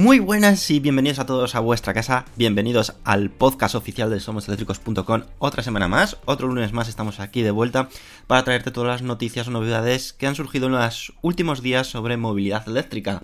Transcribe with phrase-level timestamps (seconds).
[0.00, 5.24] Muy buenas y bienvenidos a todos a vuestra casa, bienvenidos al podcast oficial de SomosEléctricos.com.
[5.38, 7.90] Otra semana más, otro lunes más estamos aquí de vuelta
[8.26, 12.16] para traerte todas las noticias o novedades que han surgido en los últimos días sobre
[12.16, 13.20] movilidad eléctrica.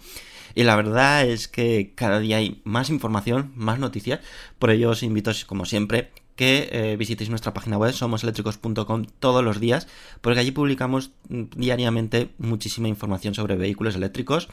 [0.54, 4.20] Y la verdad es que cada día hay más información, más noticias,
[4.58, 9.60] por ello os invito como siempre que eh, visitéis nuestra página web somoseléctricos.com todos los
[9.60, 9.88] días,
[10.20, 14.50] porque allí publicamos mm, diariamente muchísima información sobre vehículos eléctricos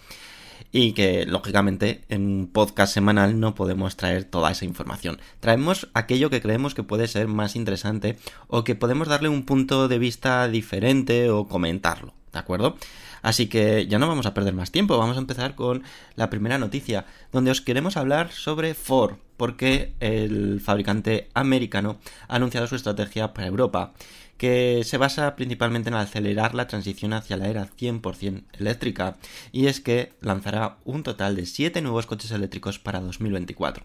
[0.72, 5.20] y que lógicamente en un podcast semanal no podemos traer toda esa información.
[5.40, 9.88] Traemos aquello que creemos que puede ser más interesante o que podemos darle un punto
[9.88, 12.76] de vista diferente o comentarlo, ¿de acuerdo?
[13.24, 15.84] Así que ya no vamos a perder más tiempo, vamos a empezar con
[16.16, 22.68] la primera noticia, donde os queremos hablar sobre Ford, porque el fabricante americano ha anunciado
[22.68, 23.94] su estrategia para Europa
[24.38, 29.18] que se basa principalmente en acelerar la transición hacia la era 100% eléctrica,
[29.52, 33.84] y es que lanzará un total de 7 nuevos coches eléctricos para 2024.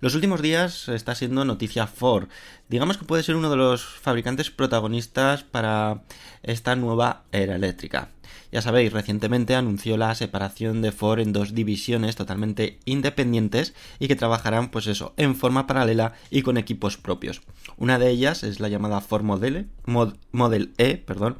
[0.00, 2.28] Los últimos días está siendo noticia Ford.
[2.68, 6.02] Digamos que puede ser uno de los fabricantes protagonistas para
[6.42, 8.10] esta nueva era eléctrica.
[8.52, 14.16] Ya sabéis, recientemente anunció la separación de Ford en dos divisiones totalmente independientes y que
[14.16, 17.40] trabajarán, pues eso, en forma paralela y con equipos propios.
[17.78, 21.38] Una de ellas es la llamada Ford Model, Model E, perdón,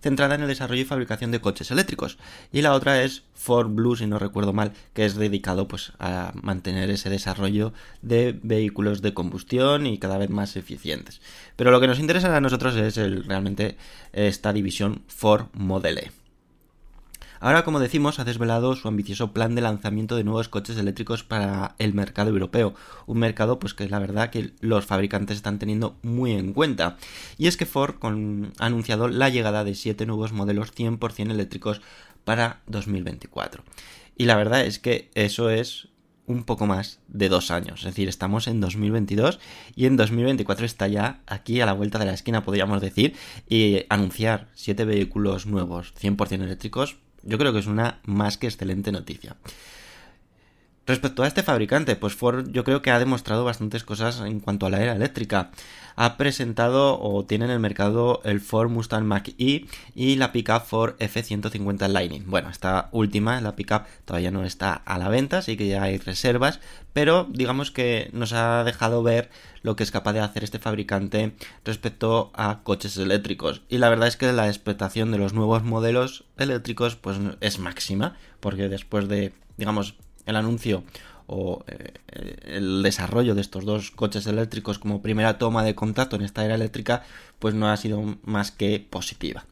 [0.00, 2.18] centrada en el desarrollo y fabricación de coches eléctricos.
[2.52, 6.32] Y la otra es Ford Blue, si no recuerdo mal, que es dedicado pues a
[6.42, 7.72] mantener ese desarrollo
[8.02, 11.20] de vehículos de combustión y cada vez más eficientes.
[11.56, 13.76] Pero lo que nos interesa a nosotros es realmente
[14.12, 16.17] esta división Ford Model E.
[17.40, 21.74] Ahora, como decimos, ha desvelado su ambicioso plan de lanzamiento de nuevos coches eléctricos para
[21.78, 22.74] el mercado europeo,
[23.06, 26.96] un mercado pues que la verdad que los fabricantes están teniendo muy en cuenta.
[27.36, 31.80] Y es que Ford ha anunciado la llegada de 7 nuevos modelos 100% eléctricos
[32.24, 33.62] para 2024.
[34.16, 35.88] Y la verdad es que eso es
[36.26, 37.80] un poco más de dos años.
[37.80, 39.40] Es decir, estamos en 2022
[39.74, 43.14] y en 2024 está ya aquí a la vuelta de la esquina, podríamos decir,
[43.48, 48.92] y anunciar siete vehículos nuevos 100% eléctricos yo creo que es una más que excelente
[48.92, 49.36] noticia.
[50.88, 54.64] Respecto a este fabricante, pues Ford yo creo que ha demostrado bastantes cosas en cuanto
[54.64, 55.50] a la era eléctrica.
[55.96, 60.94] Ha presentado o tiene en el mercado el Ford Mustang Mach-E y la pickup Ford
[60.98, 62.24] F-150 Lightning.
[62.26, 65.98] Bueno, esta última, la pickup, todavía no está a la venta, así que ya hay
[65.98, 66.58] reservas,
[66.94, 69.28] pero digamos que nos ha dejado ver
[69.60, 71.34] lo que es capaz de hacer este fabricante
[71.66, 73.60] respecto a coches eléctricos.
[73.68, 78.16] Y la verdad es que la expectación de los nuevos modelos eléctricos pues es máxima,
[78.40, 79.94] porque después de, digamos,
[80.28, 80.84] el anuncio
[81.26, 81.92] o eh,
[82.44, 86.54] el desarrollo de estos dos coches eléctricos como primera toma de contacto en esta era
[86.54, 87.02] eléctrica,
[87.38, 89.44] pues no ha sido más que positiva.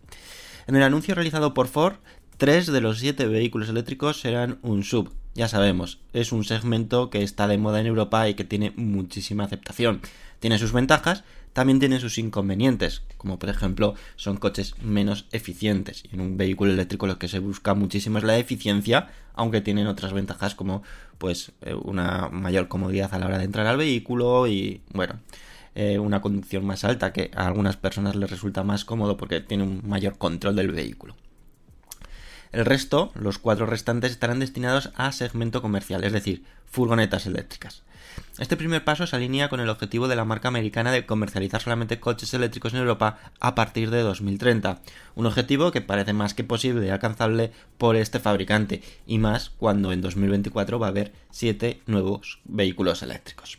[0.67, 1.96] En el anuncio realizado por Ford,
[2.38, 5.12] tres de los siete vehículos eléctricos serán un sub.
[5.34, 9.44] Ya sabemos, es un segmento que está de moda en Europa y que tiene muchísima
[9.44, 10.00] aceptación.
[10.40, 11.25] Tiene sus ventajas,
[11.56, 16.05] también tiene sus inconvenientes, como por ejemplo son coches menos eficientes.
[16.05, 19.87] Y en un vehículo eléctrico lo que se busca muchísimo es la eficiencia, aunque tienen
[19.87, 20.82] otras ventajas como
[21.17, 25.19] pues eh, una mayor comodidad a la hora de entrar al vehículo y bueno,
[25.75, 29.62] eh, una conducción más alta que a algunas personas les resulta más cómodo porque tiene
[29.62, 31.17] un mayor control del vehículo.
[32.53, 37.82] El resto, los cuatro restantes, estarán destinados a segmento comercial, es decir, furgonetas eléctricas.
[38.39, 42.01] Este primer paso se alinea con el objetivo de la marca americana de comercializar solamente
[42.01, 44.81] coches eléctricos en Europa a partir de 2030,
[45.15, 49.93] un objetivo que parece más que posible y alcanzable por este fabricante, y más cuando
[49.93, 53.59] en 2024 va a haber 7 nuevos vehículos eléctricos.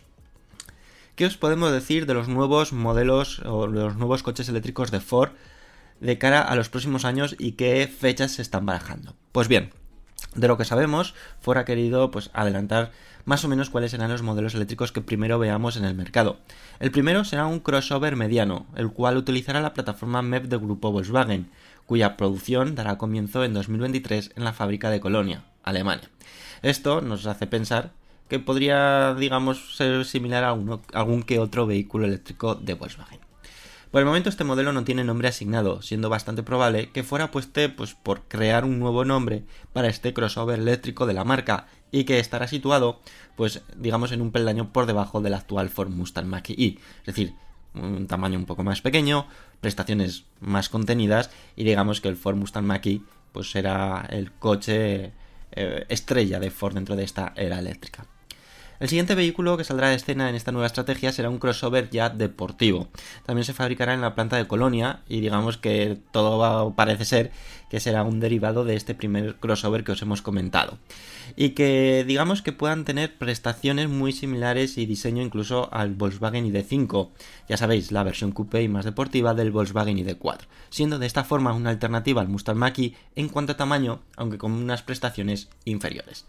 [1.15, 5.00] ¿Qué os podemos decir de los nuevos modelos o de los nuevos coches eléctricos de
[5.00, 5.31] Ford
[6.00, 9.15] de cara a los próximos años y qué fechas se están barajando?
[9.31, 9.71] Pues bien,
[10.37, 11.13] de lo que sabemos,
[11.57, 12.91] ha querido pues, adelantar
[13.25, 16.37] más o menos cuáles serán los modelos eléctricos que primero veamos en el mercado.
[16.79, 21.49] El primero será un crossover mediano, el cual utilizará la plataforma MEP del grupo Volkswagen,
[21.85, 26.09] cuya producción dará comienzo en 2023 en la fábrica de Colonia, Alemania.
[26.61, 27.91] Esto nos hace pensar
[28.29, 30.55] que podría, digamos, ser similar a
[30.93, 33.26] algún que otro vehículo eléctrico de Volkswagen.
[33.91, 37.61] Por el momento este modelo no tiene nombre asignado, siendo bastante probable que fuera puesto
[37.75, 39.43] pues, por crear un nuevo nombre
[39.73, 42.99] para este crossover eléctrico de la marca y que estará situado,
[43.35, 47.33] pues digamos, en un peldaño por debajo del actual Ford Mustang Mach-E, es decir,
[47.73, 49.27] un tamaño un poco más pequeño,
[49.61, 53.01] prestaciones más contenidas y digamos que el Ford Mustang Mach-E
[53.31, 55.13] pues será el coche
[55.51, 58.05] eh, estrella de Ford dentro de esta era eléctrica.
[58.79, 62.09] El siguiente vehículo que saldrá de escena en esta nueva estrategia será un crossover ya
[62.09, 62.89] deportivo.
[63.25, 67.31] También se fabricará en la planta de Colonia y digamos que todo parece ser
[67.71, 70.77] que será un derivado de este primer crossover que os hemos comentado.
[71.35, 77.09] Y que digamos que puedan tener prestaciones muy similares y diseño incluso al Volkswagen ID5.
[77.50, 80.41] Ya sabéis, la versión coupé y más deportiva del Volkswagen ID4.
[80.69, 84.51] Siendo de esta forma una alternativa al Mustang Mach-E en cuanto a tamaño, aunque con
[84.51, 86.25] unas prestaciones inferiores.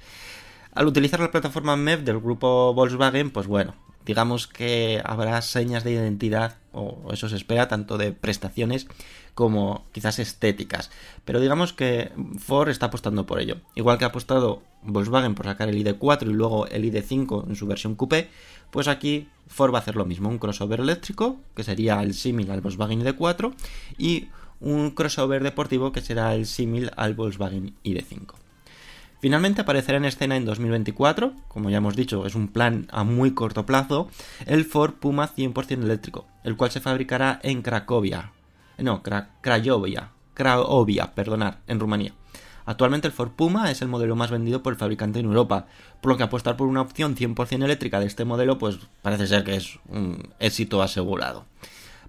[0.79, 3.75] Al utilizar la plataforma MEV del grupo Volkswagen, pues bueno,
[4.07, 8.87] digamos que habrá señas de identidad, o eso se espera, tanto de prestaciones
[9.35, 10.93] como quizás estéticas.
[11.25, 13.57] Pero digamos que Ford está apostando por ello.
[13.75, 17.67] Igual que ha apostado Volkswagen por sacar el ID4 y luego el ID5 en su
[17.67, 18.31] versión coupé,
[18.71, 22.53] pues aquí Ford va a hacer lo mismo, un crossover eléctrico, que sería el símil
[22.53, 23.53] al Volkswagen ID4,
[23.99, 24.29] y
[24.61, 28.35] un crossover deportivo que será el símil al Volkswagen ID5.
[29.21, 33.33] Finalmente aparecerá en escena en 2024, como ya hemos dicho, es un plan a muy
[33.33, 34.09] corto plazo,
[34.47, 38.31] el Ford Puma 100% eléctrico, el cual se fabricará en Cracovia,
[38.79, 39.03] no,
[39.41, 42.13] Craiovia, Craiovia, perdonar, en Rumanía.
[42.65, 45.67] Actualmente el Ford Puma es el modelo más vendido por el fabricante en Europa,
[46.01, 49.43] por lo que apostar por una opción 100% eléctrica de este modelo pues parece ser
[49.43, 51.45] que es un éxito asegurado.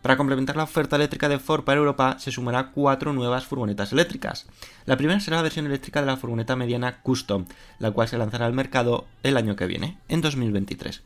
[0.01, 4.47] Para complementar la oferta eléctrica de Ford para Europa se sumará cuatro nuevas furgonetas eléctricas.
[4.85, 7.45] La primera será la versión eléctrica de la furgoneta mediana Custom,
[7.79, 11.01] la cual se lanzará al mercado el año que viene, en 2023.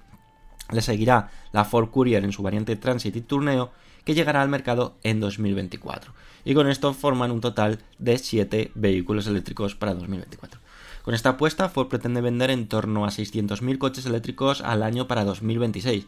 [0.71, 3.71] Le seguirá la Ford Courier en su variante Transit y Tourneo,
[4.05, 6.13] que llegará al mercado en 2024.
[6.45, 10.59] Y con esto forman un total de 7 vehículos eléctricos para 2024.
[11.03, 15.25] Con esta apuesta, Ford pretende vender en torno a 600.000 coches eléctricos al año para
[15.25, 16.05] 2026,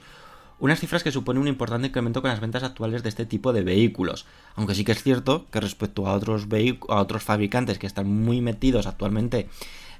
[0.60, 3.63] unas cifras que suponen un importante incremento con las ventas actuales de este tipo de
[3.63, 4.25] vehículos.
[4.56, 6.48] Aunque sí que es cierto que respecto a otros,
[6.90, 9.50] a otros fabricantes que están muy metidos actualmente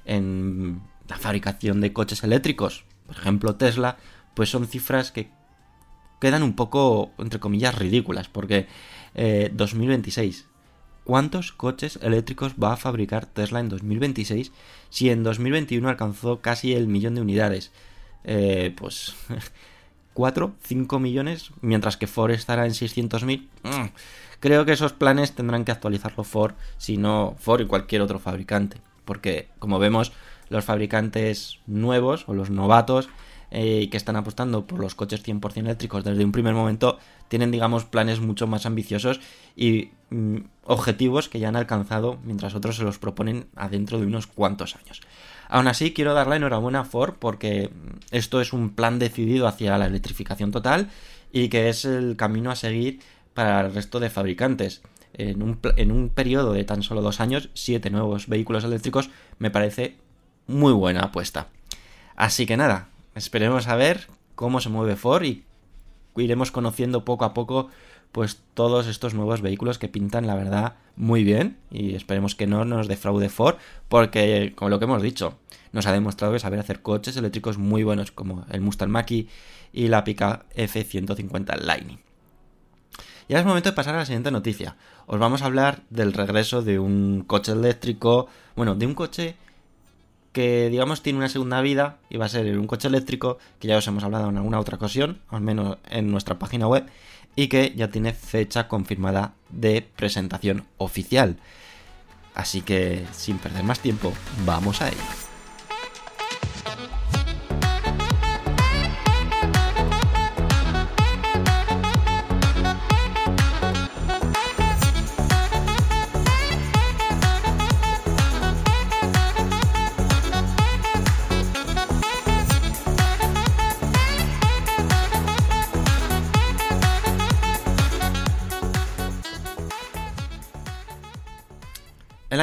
[0.04, 3.98] en la fabricación de coches eléctricos, por ejemplo Tesla,
[4.34, 5.30] pues son cifras que
[6.20, 8.66] quedan un poco, entre comillas, ridículas, porque
[9.52, 10.44] 2026, eh,
[11.04, 14.52] ¿cuántos coches eléctricos va a fabricar Tesla en 2026
[14.90, 17.72] si en 2021 alcanzó casi el millón de unidades?
[18.24, 19.14] Eh, pues
[20.16, 23.48] 4, 5 millones, mientras que Ford estará en 600.000.
[23.64, 23.88] Mm,
[24.40, 28.78] creo que esos planes tendrán que actualizarlo Ford, si no Ford y cualquier otro fabricante.
[29.04, 30.12] Porque, como vemos,
[30.48, 33.10] los fabricantes nuevos o los novatos
[33.50, 37.84] eh, que están apostando por los coches 100% eléctricos desde un primer momento tienen, digamos,
[37.84, 39.20] planes mucho más ambiciosos
[39.54, 44.26] y mm, objetivos que ya han alcanzado, mientras otros se los proponen adentro de unos
[44.26, 45.02] cuantos años.
[45.48, 47.70] Aún así, quiero dar la enhorabuena a Ford porque
[48.10, 50.90] esto es un plan decidido hacia la electrificación total
[51.32, 53.00] y que es el camino a seguir
[53.34, 54.82] para el resto de fabricantes.
[55.12, 59.50] En un, en un periodo de tan solo dos años, siete nuevos vehículos eléctricos me
[59.50, 59.96] parece
[60.46, 61.48] muy buena apuesta.
[62.16, 65.44] Así que nada, esperemos a ver cómo se mueve Ford y
[66.16, 67.68] iremos conociendo poco a poco
[68.16, 72.64] pues todos estos nuevos vehículos que pintan la verdad muy bien y esperemos que no
[72.64, 73.56] nos defraude Ford
[73.90, 75.36] porque como lo que hemos dicho
[75.72, 79.26] nos ha demostrado que saber hacer coches eléctricos muy buenos como el Mustang Mach-E
[79.74, 81.98] y la Pica F150 Lightning.
[83.28, 84.76] Y ahora es momento de pasar a la siguiente noticia.
[85.06, 89.36] Os vamos a hablar del regreso de un coche eléctrico, bueno, de un coche
[90.32, 93.76] que digamos tiene una segunda vida y va a ser un coche eléctrico que ya
[93.76, 96.86] os hemos hablado en alguna otra ocasión, al menos en nuestra página web,
[97.36, 101.36] y que ya tiene fecha confirmada de presentación oficial.
[102.34, 104.12] Así que, sin perder más tiempo,
[104.44, 105.25] vamos a ello.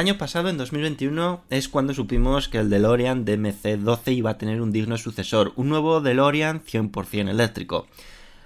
[0.04, 4.70] Año pasado, en 2021, es cuando supimos que el DeLorean DMC-12 iba a tener un
[4.70, 7.86] digno sucesor, un nuevo DeLorean 100% eléctrico.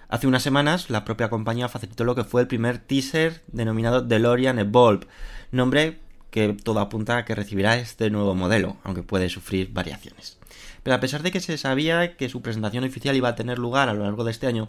[0.08, 4.60] Hace unas semanas, la propia compañía facilitó lo que fue el primer teaser denominado DeLorean
[4.60, 5.08] Evolve,
[5.50, 5.98] nombre
[6.30, 10.38] que todo apunta a que recibirá este nuevo modelo, aunque puede sufrir variaciones.
[10.84, 13.88] Pero a pesar de que se sabía que su presentación oficial iba a tener lugar
[13.88, 14.68] a lo largo de este año,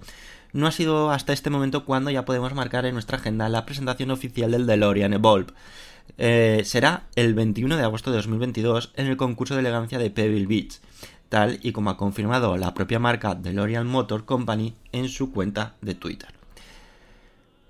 [0.53, 4.09] no ha sido hasta este momento cuando ya podemos marcar en nuestra agenda la presentación
[4.09, 5.53] oficial del DeLorean Evolve.
[6.17, 10.47] Eh, será el 21 de agosto de 2022 en el concurso de elegancia de Pebble
[10.47, 10.79] Beach,
[11.29, 15.95] tal y como ha confirmado la propia marca DeLorean Motor Company en su cuenta de
[15.95, 16.39] Twitter.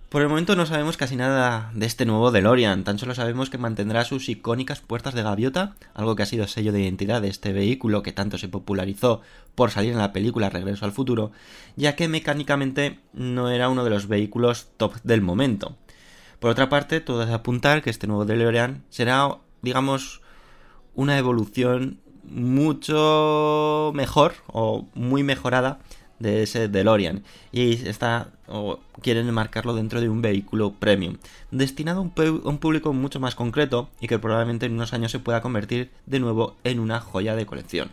[0.10, 3.60] Por el momento no sabemos casi nada de este nuevo DeLorean, tan solo sabemos que
[3.60, 7.54] mantendrá sus icónicas puertas de gaviota, algo que ha sido sello de identidad de este
[7.54, 9.22] vehículo que tanto se popularizó
[9.54, 11.32] por salir en la película Regreso al Futuro,
[11.76, 15.78] ya que mecánicamente no era uno de los vehículos top del momento.
[16.40, 20.22] Por otra parte, todo es apuntar que este nuevo DeLorean será, digamos,
[20.96, 25.80] una evolución mucho mejor o muy mejorada
[26.20, 31.18] de ese DeLorean y está o quieren marcarlo dentro de un vehículo premium
[31.50, 35.42] destinado a un, público mucho más concreto y que probablemente en unos años se pueda
[35.42, 37.92] convertir de nuevo en una joya de colección.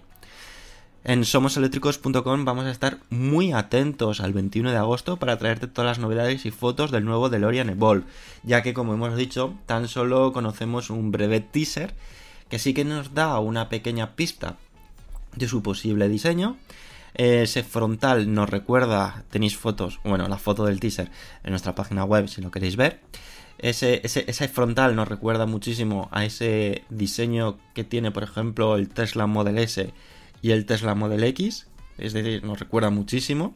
[1.08, 5.98] En somoseléctricos.com vamos a estar muy atentos al 21 de agosto para traerte todas las
[6.00, 8.06] novedades y fotos del nuevo DeLorean Evolve,
[8.42, 11.94] ya que como hemos dicho, tan solo conocemos un breve teaser
[12.48, 14.56] que sí que nos da una pequeña pista
[15.36, 16.56] de su posible diseño.
[17.14, 21.08] Ese frontal nos recuerda, tenéis fotos, bueno, la foto del teaser
[21.44, 22.98] en nuestra página web si lo queréis ver.
[23.58, 28.88] Ese, ese, ese, frontal nos recuerda muchísimo a ese diseño que tiene, por ejemplo, el
[28.88, 29.94] Tesla Model S
[30.43, 31.66] y el Tesla Model X,
[31.99, 33.55] es decir, nos recuerda muchísimo.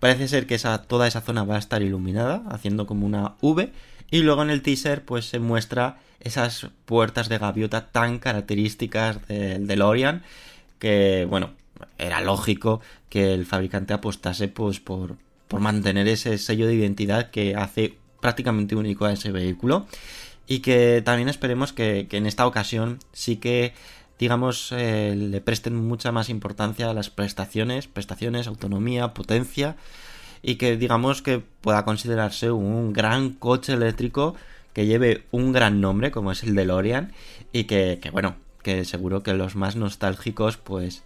[0.00, 3.72] Parece ser que esa, toda esa zona va a estar iluminada, haciendo como una V,
[4.10, 9.66] y luego en el teaser pues se muestra esas puertas de gaviota tan características del
[9.66, 10.22] DeLorean
[10.78, 11.50] que, bueno,
[11.98, 17.54] era lógico que el fabricante apostase pues por, por mantener ese sello de identidad que
[17.54, 19.86] hace prácticamente único a ese vehículo
[20.46, 23.74] y que también esperemos que, que en esta ocasión sí que
[24.18, 29.76] digamos, eh, le presten mucha más importancia a las prestaciones, prestaciones, autonomía, potencia,
[30.42, 34.34] y que digamos que pueda considerarse un gran coche eléctrico
[34.72, 37.12] que lleve un gran nombre, como es el DeLorean,
[37.52, 41.02] y que, bueno, que seguro que los más nostálgicos, pues,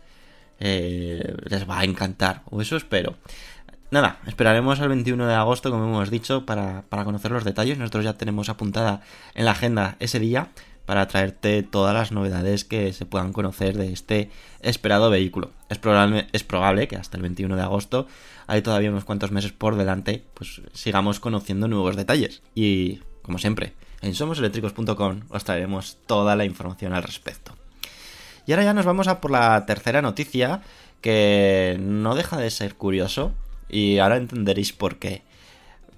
[0.61, 3.16] eh, les va a encantar, o eso espero.
[3.90, 7.76] Nada, esperaremos al 21 de agosto, como hemos dicho, para, para conocer los detalles.
[7.76, 9.02] Nosotros ya tenemos apuntada
[9.35, 10.49] en la agenda ese día
[10.87, 15.51] para traerte todas las novedades que se puedan conocer de este esperado vehículo.
[15.69, 18.07] Es probable, es probable que hasta el 21 de agosto,
[18.47, 22.43] hay todavía unos cuantos meses por delante, pues sigamos conociendo nuevos detalles.
[22.55, 27.53] Y, como siempre, en somoseléctricos.com os traeremos toda la información al respecto.
[28.47, 30.62] Y ahora ya nos vamos a por la tercera noticia,
[31.01, 33.33] que no deja de ser curioso,
[33.69, 35.23] y ahora entenderéis por qué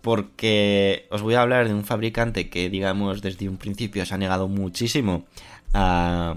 [0.04, 4.18] porque os voy a hablar de un fabricante que, digamos, desde un principio se ha
[4.18, 5.24] negado muchísimo
[5.72, 6.36] a,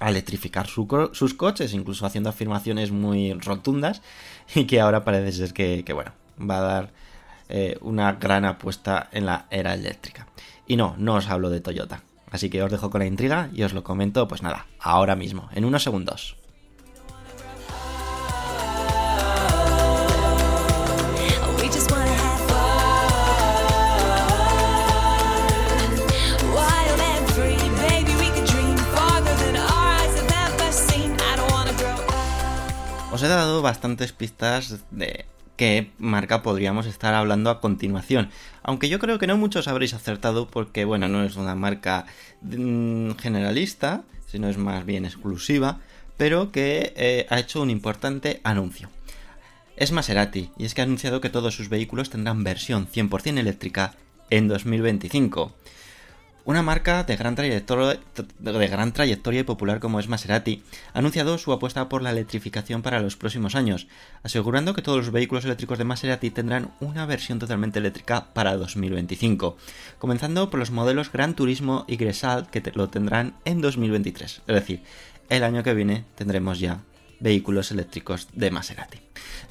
[0.00, 4.02] electrificar sus coches, incluso haciendo afirmaciones muy rotundas,
[4.56, 6.90] y que ahora parece ser que, bueno, va a dar
[7.48, 10.26] eh, una gran apuesta en la era eléctrica.
[10.66, 12.02] Y no, no os hablo de Toyota.
[12.28, 15.48] Así que os dejo con la intriga y os lo comento, pues nada, ahora mismo,
[15.54, 16.36] en unos segundos.
[33.18, 35.24] Os he dado bastantes pistas de
[35.56, 38.30] qué marca podríamos estar hablando a continuación.
[38.62, 42.06] Aunque yo creo que no muchos habréis acertado porque, bueno, no es una marca
[42.42, 45.80] mm, generalista, sino es más bien exclusiva,
[46.16, 48.88] pero que eh, ha hecho un importante anuncio.
[49.76, 53.96] Es Maserati, y es que ha anunciado que todos sus vehículos tendrán versión 100% eléctrica
[54.30, 55.52] en 2025
[56.48, 60.62] Una marca de gran, trayectoria, y popular como es Maserati
[60.94, 63.86] ha anunciado su apuesta por la electrificación para los próximos años,
[64.22, 69.58] asegurando que todos los vehículos eléctricos de Maserati tendrán una versión totalmente eléctrica para 2025,
[69.98, 74.82] comenzando por los modelos Gran Turismo y Gresal que lo tendrán en 2023, es decir,
[75.28, 76.80] el año que viene tendremos ya
[77.20, 79.00] vehículos eléctricos de Maserati.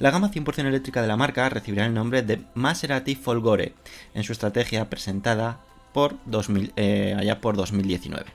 [0.00, 3.74] La gama 100% eléctrica de la marca recibirá el nombre de Maserati Folgore
[4.14, 5.60] en su estrategia presentada
[5.98, 8.26] por 2000, eh, allá por 2019.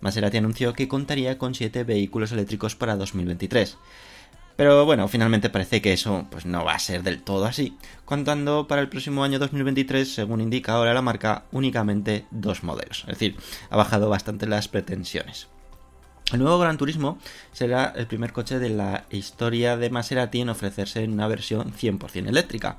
[0.00, 3.76] Maserati anunció que contaría con 7 vehículos eléctricos para 2023.
[4.56, 7.76] Pero bueno, finalmente parece que eso pues no va a ser del todo así,
[8.06, 13.00] contando para el próximo año 2023, según indica ahora la marca, únicamente dos modelos.
[13.00, 13.36] Es decir,
[13.68, 15.48] ha bajado bastante las pretensiones.
[16.32, 17.18] El nuevo Gran Turismo
[17.52, 22.26] será el primer coche de la historia de Maserati en ofrecerse en una versión 100%
[22.26, 22.78] eléctrica.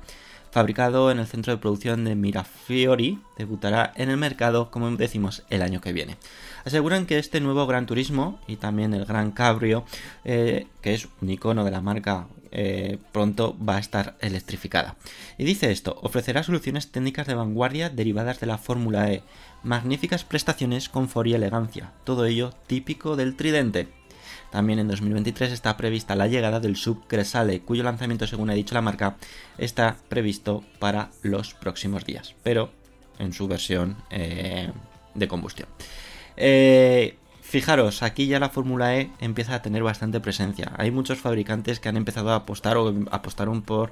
[0.54, 5.62] Fabricado en el centro de producción de Mirafiori, debutará en el mercado, como decimos, el
[5.62, 6.16] año que viene.
[6.64, 9.84] Aseguran que este nuevo Gran Turismo y también el Gran Cabrio,
[10.24, 14.94] eh, que es un icono de la marca eh, pronto va a estar electrificada.
[15.38, 19.24] Y dice esto, ofrecerá soluciones técnicas de vanguardia derivadas de la Fórmula E,
[19.64, 23.88] magníficas prestaciones, confort y elegancia, todo ello típico del tridente.
[24.54, 28.76] También en 2023 está prevista la llegada del sub Cresale, cuyo lanzamiento, según ha dicho
[28.76, 29.16] la marca,
[29.58, 32.70] está previsto para los próximos días, pero
[33.18, 34.70] en su versión eh,
[35.16, 35.68] de combustión.
[36.36, 40.70] Eh, fijaros, aquí ya la Fórmula E empieza a tener bastante presencia.
[40.76, 43.90] Hay muchos fabricantes que han empezado a apostar o apostaron por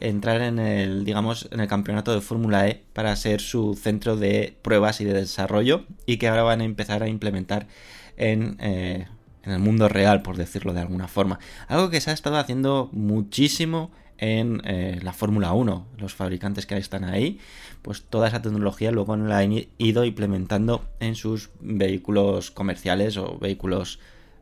[0.00, 4.56] entrar en el, digamos, en el campeonato de Fórmula E para ser su centro de
[4.62, 7.68] pruebas y de desarrollo y que ahora van a empezar a implementar
[8.16, 9.06] en, eh,
[9.42, 11.38] en el mundo real, por decirlo de alguna forma.
[11.68, 15.86] Algo que se ha estado haciendo muchísimo en eh, la Fórmula 1.
[15.98, 17.40] Los fabricantes que están ahí,
[17.82, 23.98] pues toda esa tecnología luego la han ido implementando en sus vehículos comerciales o vehículos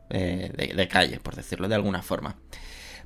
[0.09, 2.35] eh, de calle, por decirlo de alguna forma.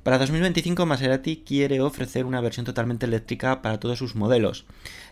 [0.04, 4.66] Para 2025 Maserati quiere ofrecer una versión totalmente eléctrica para todos sus modelos.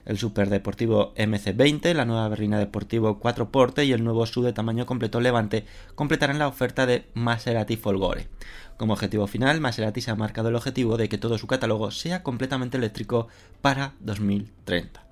[0.04, 4.84] El superdeportivo MC20, la nueva berlina deportivo 4 porte y el nuevo SUV de tamaño
[4.84, 8.28] completo Levante completarán la oferta de Maserati Folgore.
[8.76, 12.22] Como objetivo final, Maserati se ha marcado el objetivo de que todo su catálogo sea
[12.22, 13.28] completamente eléctrico
[13.62, 15.02] para 2030.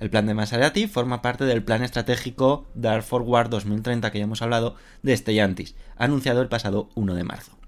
[0.00, 4.42] El plan de Maserati forma parte del plan estratégico Dark Forward 2030 que ya hemos
[4.42, 7.59] hablado de Stellantis, anunciado el pasado 1 de marzo.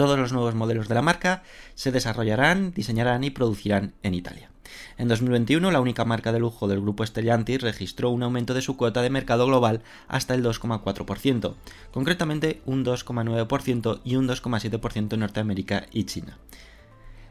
[0.00, 1.42] Todos los nuevos modelos de la marca
[1.74, 4.50] se desarrollarán, diseñarán y producirán en Italia.
[4.96, 8.78] En 2021, la única marca de lujo del grupo Stellantis registró un aumento de su
[8.78, 11.54] cuota de mercado global hasta el 2,4%,
[11.92, 16.38] concretamente un 2,9% y un 2,7% en Norteamérica y China.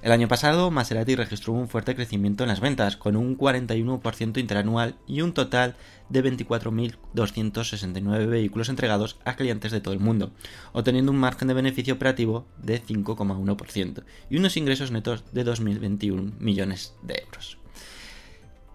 [0.01, 4.95] El año pasado, Maserati registró un fuerte crecimiento en las ventas, con un 41% interanual
[5.07, 5.75] y un total
[6.07, 10.31] de 24.269 vehículos entregados a clientes de todo el mundo,
[10.71, 16.95] obteniendo un margen de beneficio operativo de 5,1% y unos ingresos netos de 2.021 millones
[17.01, 17.57] de euros.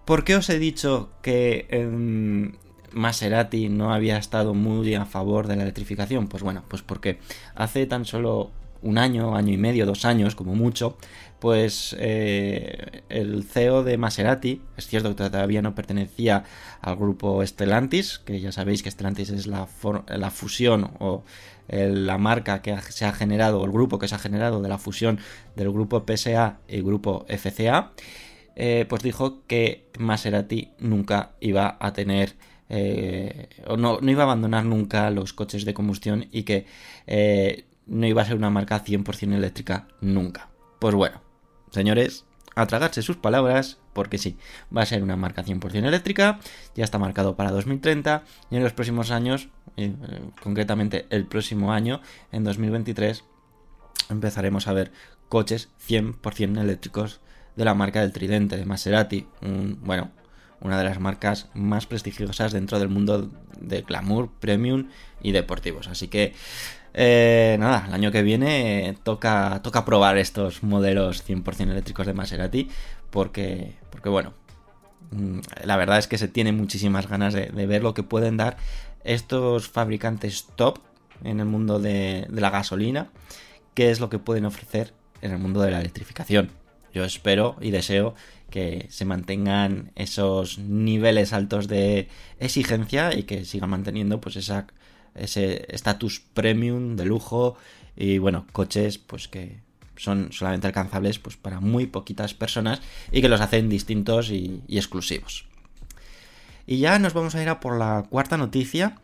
[0.04, 2.52] ¿Por qué os he dicho que em,
[2.92, 6.28] Maserati no había estado muy a favor de la electrificación?
[6.28, 7.18] Pues bueno, pues porque
[7.54, 8.52] hace tan solo
[8.84, 10.96] un año, año y medio, dos años, como mucho,
[11.40, 16.44] pues eh, el CEO de Maserati, es cierto que todavía no pertenecía
[16.80, 21.24] al grupo Stellantis, que ya sabéis que Stellantis es la, fusión o
[21.68, 24.78] la marca que se ha generado, o el grupo que se ha generado de la
[24.78, 25.18] fusión
[25.56, 27.92] del grupo PSA y grupo FCA,
[28.56, 32.36] eh, pues dijo que Maserati nunca iba a tener
[32.68, 36.66] eh, o no, no, iba a abandonar nunca los coches de combustión y que
[37.86, 40.48] no iba a ser una marca 100% eléctrica nunca.
[40.78, 41.20] Pues bueno,
[41.70, 44.36] señores, a tragarse sus palabras, porque sí,
[44.74, 46.40] va a ser una marca 100% eléctrica,
[46.74, 49.94] ya está marcado para 2030 y en los próximos años, eh,
[50.42, 52.00] concretamente el próximo año,
[52.32, 53.24] en 2023,
[54.10, 54.92] empezaremos a ver
[55.28, 57.20] coches 100% eléctricos
[57.56, 59.26] de la marca del Tridente, de Maserati,
[59.80, 60.10] bueno,
[60.60, 64.88] una de las marcas más prestigiosas dentro del mundo de glamour, premium
[65.22, 65.88] y deportivos.
[65.88, 66.32] Así que
[66.96, 72.70] eh, nada, el año que viene toca, toca probar estos modelos 100% eléctricos de Maserati
[73.10, 74.32] porque, porque bueno,
[75.10, 78.56] mm, la verdad es que se tiene muchísimas ganas de, ver lo que pueden dar
[79.02, 80.78] estos fabricantes top
[81.24, 83.10] en el mundo de, de la gasolina,
[83.74, 86.63] qué es lo que pueden ofrecer en el mundo de la electrificación.
[86.94, 88.14] Yo espero y deseo
[88.50, 94.66] que se mantengan esos niveles altos de exigencia y que sigan manteniendo pues esa
[95.14, 97.56] ese estatus premium de lujo
[97.96, 99.60] y bueno, coches pues que
[99.96, 102.80] son solamente alcanzables pues para muy poquitas personas
[103.12, 105.46] y que los hacen distintos y, exclusivos.
[106.66, 108.96] Y ya nos vamos a ir a por la cuarta noticia.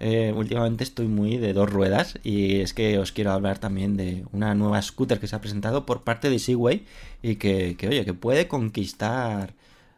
[0.00, 4.24] Eh, últimamente estoy muy de dos ruedas y es que os quiero hablar también de
[4.32, 6.86] una nueva scooter que se ha presentado por parte de Segway
[7.22, 9.54] y que, que oye, que puede conquistar,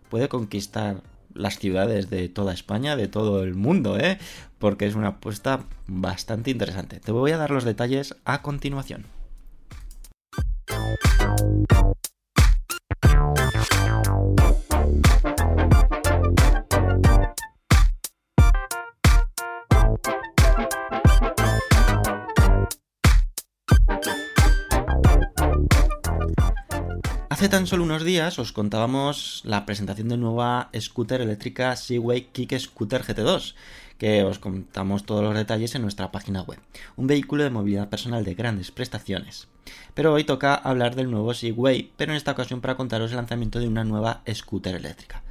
[0.09, 1.03] puede conquistar
[1.35, 4.19] las ciudades de toda España, de todo el mundo, ¿eh?
[4.59, 7.01] Porque es una apuesta bastante interesante.
[7.01, 9.05] Te voy a dar los detalles a continuación.
[27.41, 32.59] Hace tan solo unos días os contábamos la presentación de nueva scooter eléctrica Seaway Kick
[32.59, 33.55] Scooter GT2,
[33.97, 36.59] que os contamos todos los detalles en nuestra página web.
[36.97, 39.49] Un vehículo de movilidad personal de grandes prestaciones.
[39.95, 43.59] Pero hoy toca hablar del nuevo Seaway, pero en esta ocasión para contaros el lanzamiento
[43.59, 45.23] de una nueva scooter eléctrica.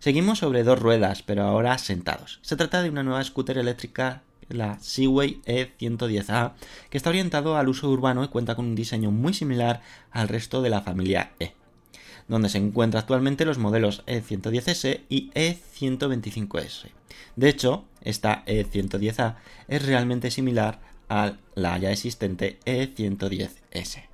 [0.00, 2.40] Seguimos sobre dos ruedas, pero ahora sentados.
[2.42, 6.52] Se trata de una nueva scooter eléctrica la Seaway E110A,
[6.90, 10.62] que está orientado al uso urbano y cuenta con un diseño muy similar al resto
[10.62, 11.52] de la familia E,
[12.28, 16.90] donde se encuentran actualmente los modelos E110S y E125S.
[17.36, 19.36] De hecho, esta E110A
[19.68, 24.12] es realmente similar a la ya existente E110S.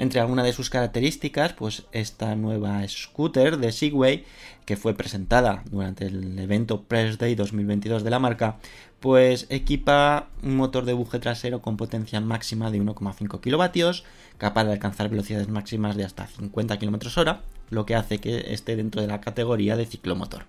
[0.00, 4.24] Entre algunas de sus características, pues esta nueva scooter de Segway,
[4.64, 8.56] que fue presentada durante el evento Press Day 2022 de la marca,
[9.00, 14.04] pues equipa un motor de buje trasero con potencia máxima de 1,5 kilovatios,
[14.38, 18.76] capaz de alcanzar velocidades máximas de hasta 50 km hora, lo que hace que esté
[18.76, 20.44] dentro de la categoría de ciclomotor.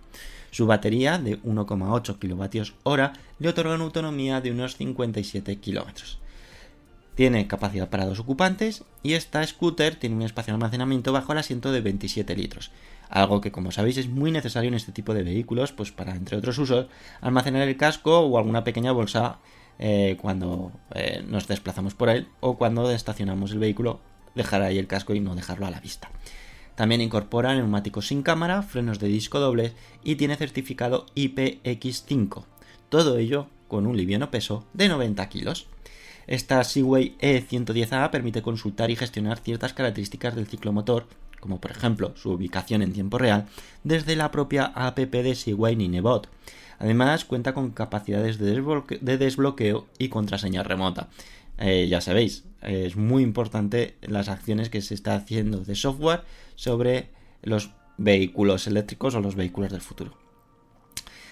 [0.51, 6.19] Su batería de 1,8 kilovatios hora le otorga una autonomía de unos 57 kilómetros.
[7.21, 11.37] Tiene capacidad para dos ocupantes y esta scooter tiene un espacio de almacenamiento bajo el
[11.37, 12.71] asiento de 27 litros,
[13.11, 16.37] algo que como sabéis es muy necesario en este tipo de vehículos, pues para entre
[16.37, 16.87] otros usos
[17.21, 19.37] almacenar el casco o alguna pequeña bolsa
[19.77, 23.99] eh, cuando eh, nos desplazamos por él o cuando estacionamos el vehículo,
[24.33, 26.09] dejar ahí el casco y no dejarlo a la vista.
[26.73, 32.45] También incorpora neumáticos sin cámara, frenos de disco dobles y tiene certificado IPX5.
[32.89, 35.67] Todo ello con un liviano peso de 90 kilos.
[36.27, 41.07] Esta Seaway E110A permite consultar y gestionar ciertas características del ciclomotor,
[41.39, 43.47] como por ejemplo su ubicación en tiempo real,
[43.83, 46.29] desde la propia app de Seaway Ninebot.
[46.79, 51.09] Además, cuenta con capacidades de, desbloqueo y contraseña remota.
[51.59, 56.23] Eh, ya sabéis, es muy importante las acciones que se está haciendo de software
[56.55, 57.09] sobre
[57.43, 60.17] los vehículos eléctricos o los vehículos del futuro.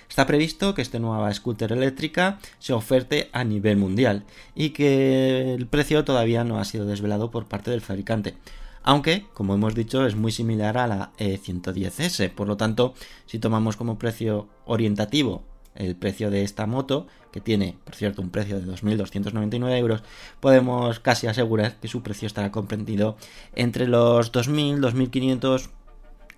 [0.09, 5.67] Está previsto que esta nueva scooter eléctrica se oferte a nivel mundial y que el
[5.67, 8.35] precio todavía no ha sido desvelado por parte del fabricante.
[8.81, 12.31] Aunque, como hemos dicho, es muy similar a la E110S.
[12.31, 12.95] Por lo tanto,
[13.27, 15.43] si tomamos como precio orientativo
[15.75, 20.03] el precio de esta moto, que tiene, por cierto, un precio de 2.299 euros,
[20.39, 23.15] podemos casi asegurar que su precio estará comprendido
[23.53, 25.69] entre los 2.000, 2.500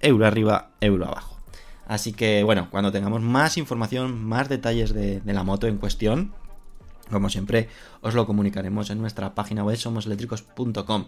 [0.02, 1.41] euro arriba, euro abajo.
[1.92, 6.32] Así que bueno, cuando tengamos más información, más detalles de, la moto en cuestión,
[7.10, 7.68] como siempre,
[8.00, 11.08] os lo comunicaremos en nuestra página web somoseléctricos.com.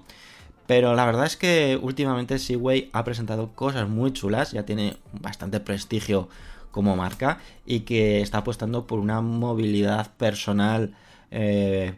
[0.68, 5.62] Pero la verdad es que últimamente Seaway ha presentado cosas muy chulas, ya tiene bastante
[5.62, 6.28] prestigio
[6.72, 10.98] como marca y que está apostando por una movilidad personal
[11.32, 11.94] eh,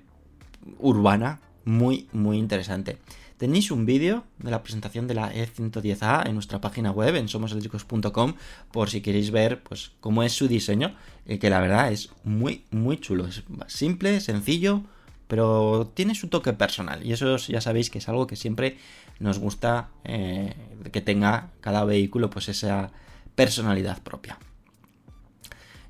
[0.78, 3.00] urbana muy, muy interesante.
[3.38, 8.36] Tenéis un vídeo de la presentación de la E110A en nuestra página web en somoseléctricos.com
[8.71, 10.95] por si queréis ver pues cómo es su diseño,
[11.26, 14.84] eh, que la verdad es muy muy chulo, es simple, sencillo,
[15.28, 18.78] pero tiene su toque personal y eso ya sabéis que es algo que siempre
[19.19, 20.54] nos gusta eh,
[20.93, 22.91] que tenga cada vehículo pues esa
[23.36, 24.39] personalidad propia.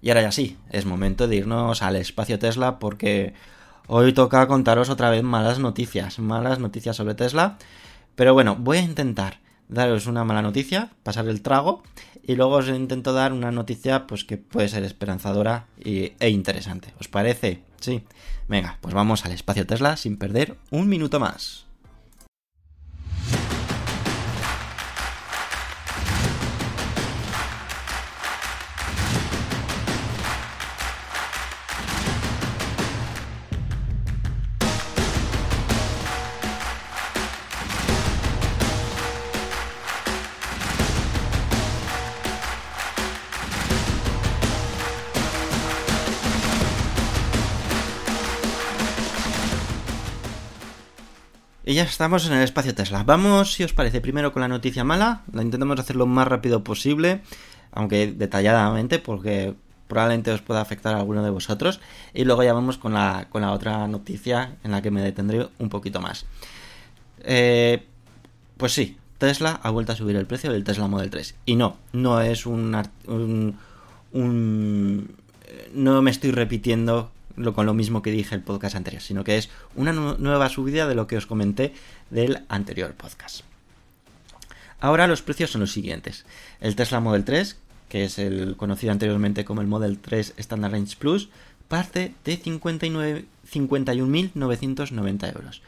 [0.01, 3.33] Y ahora ya sí, es momento de irnos al espacio Tesla porque
[3.87, 7.57] Hoy toca contaros otra vez malas noticias, malas noticias sobre Tesla.
[8.15, 11.83] Pero bueno, voy a intentar daros una mala noticia, pasar el trago,
[12.23, 16.93] y luego os intento dar una noticia pues que puede ser esperanzadora e interesante.
[16.99, 17.61] ¿Os parece?
[17.79, 18.03] Sí.
[18.47, 21.64] Venga, pues vamos al espacio Tesla sin perder un minuto más.
[51.67, 53.03] Y ya estamos en el espacio Tesla.
[53.03, 55.23] Vamos, si os parece, primero con la noticia mala.
[55.33, 57.21] La intentamos hacer lo más rápido posible.
[57.71, 59.55] aunque detalladamente porque
[59.87, 61.79] probablemente os pueda afectar a alguno de vosotros.
[62.13, 65.47] Y luego ya vamos con la, con la otra noticia en la que me detendré
[65.57, 66.27] un poquito más.
[67.23, 67.83] Eh,
[68.57, 71.33] pues sí, Tesla ha vuelto a subir el precio del Tesla Model 3.
[71.47, 72.79] Y no, no es un,
[74.13, 75.15] un,
[75.73, 79.37] no me estoy repitiendo lo, con lo mismo que dije el podcast anterior, sino que
[79.37, 81.73] es una nueva subida de lo que os comenté
[82.09, 83.41] del anterior podcast.
[84.79, 86.25] Ahora los precios son los siguientes.
[86.59, 87.57] El Tesla Model 3,
[87.89, 91.29] que es el conocido anteriormente como el Model 3 Standard Range Plus,
[91.67, 95.61] parte de 51.990 euros.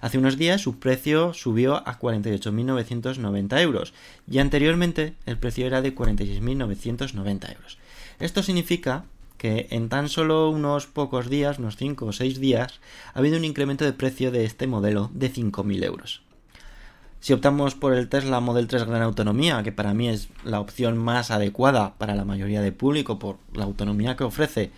[0.00, 3.94] Hace unos días su precio subió a 48.990 euros
[4.30, 7.78] y anteriormente el precio era de 46.990 euros.
[8.20, 9.06] Esto significa
[9.44, 12.80] que en tan solo unos pocos días, unos 5 o 6 días,
[13.12, 16.22] ha habido un incremento de precio de este modelo de 5.000 euros.
[17.20, 20.96] Si optamos por el Tesla Model 3 Gran Autonomía, que para mí es la opción
[20.96, 24.70] más adecuada para la mayoría del público por la autonomía que ofrece,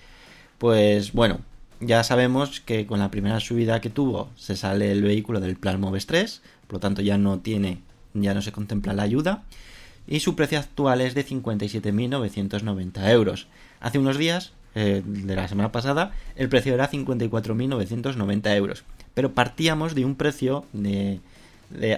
[0.58, 1.38] pues bueno,
[1.78, 5.80] ya sabemos que con la primera subida que tuvo se sale el vehículo del plan
[5.80, 7.82] Moves 3, por lo tanto ya no tiene,
[8.14, 9.44] ya no se contempla la ayuda,
[10.08, 13.46] y su precio actual es de 57.990 euros.
[13.78, 18.84] Hace unos días, eh, de la semana pasada, el precio era 54.990 euros,
[19.14, 21.20] pero partíamos de un precio de,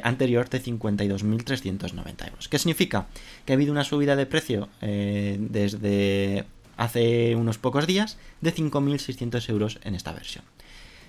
[0.04, 2.48] anterior de 52.390 euros.
[2.48, 3.08] ¿Qué significa?
[3.44, 6.44] Que ha habido una subida de precio eh, desde
[6.76, 10.44] hace unos pocos días de 5.600 euros en esta versión.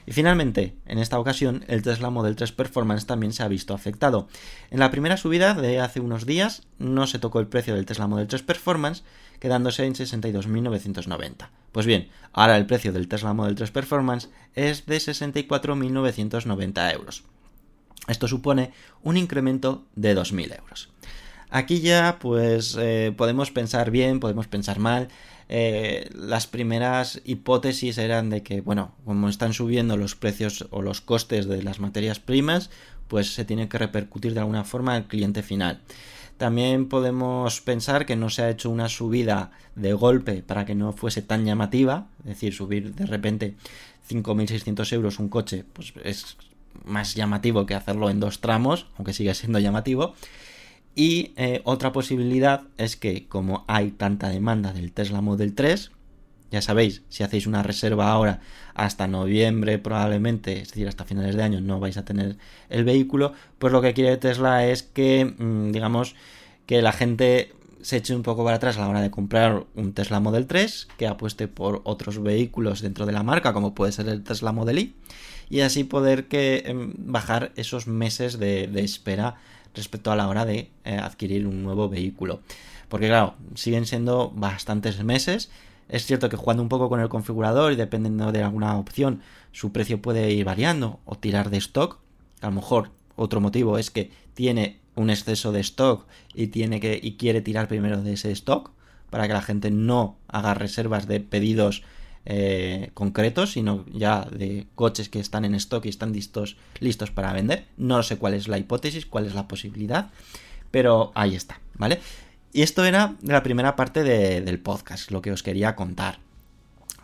[0.06, 4.28] Y finalmente, en esta ocasión, el Tesla Model 3 Performance también se ha visto afectado.
[4.72, 8.08] En la primera subida de hace unos días no se tocó el precio del Tesla
[8.08, 9.04] Model 3 Performance,
[9.40, 11.50] quedándose en 62.990.
[11.72, 17.24] Pues bien, ahora el precio del Tesla Model 3 Performance es de 64.990 euros.
[18.08, 18.72] Esto supone
[19.04, 20.90] un incremento de 2.000 euros.
[21.52, 25.10] Aquí ya pues eh, podemos pensar bien, podemos pensar mal,
[25.50, 31.02] eh, las primeras hipótesis eran de que, bueno, como están subiendo los precios o los
[31.02, 32.70] costes de las materias primas,
[33.08, 35.82] pues se tiene que repercutir de alguna forma al cliente final.
[36.38, 40.94] También podemos pensar que no se ha hecho una subida de golpe para que no
[40.94, 43.56] fuese tan llamativa, es decir, subir de repente
[44.10, 46.38] 5.600 euros un coche, pues es
[46.86, 50.14] más llamativo que hacerlo en dos tramos, aunque sigue siendo llamativo.
[51.00, 55.92] Y eh, otra posibilidad es que como hay tanta demanda del Tesla Model 3,
[56.52, 58.42] ya sabéis, si hacéis una reserva ahora
[58.74, 62.36] hasta noviembre probablemente, es decir, hasta finales de año no vais a tener
[62.68, 66.16] el vehículo, pues lo que quiere Tesla es que, mm, digamos,
[66.66, 69.94] que la gente se eche un poco para atrás a la hora de comprar un
[69.94, 74.10] Tesla Model 3, que apueste por otros vehículos dentro de la marca, como puede ser
[74.10, 74.96] el Tesla Model Y,
[75.50, 79.38] y así poder que em, bajar esos meses de, de espera
[79.74, 82.42] respecto a la hora de eh, adquirir un nuevo vehículo.
[82.88, 85.50] Porque claro, siguen siendo bastantes meses.
[85.88, 89.72] Es cierto que jugando un poco con el configurador y dependiendo de alguna opción, su
[89.72, 92.00] precio puede ir variando o tirar de stock.
[92.42, 97.00] A lo mejor otro motivo es que tiene un exceso de stock y tiene que
[97.02, 98.72] y quiere tirar primero de ese stock
[99.10, 101.84] para que la gente no haga reservas de pedidos
[102.32, 107.34] eh, concretos, sino ya de coches que están en stock y están listos, listos para
[107.34, 107.65] vender.
[107.76, 110.12] No sé cuál es la hipótesis, cuál es la posibilidad,
[110.70, 112.00] pero ahí está, ¿vale?
[112.54, 116.20] Y esto era la primera parte del podcast, lo que os quería contar.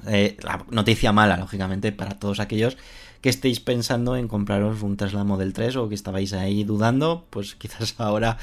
[0.06, 2.78] Eh, la noticia mala, lógicamente, para todos aquellos
[3.22, 7.56] que estéis pensando en compraros un Tesla Model 3 o que estabais ahí dudando, pues
[7.56, 8.38] quizás ahora